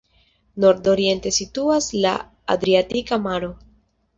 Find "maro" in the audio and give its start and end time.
3.29-3.53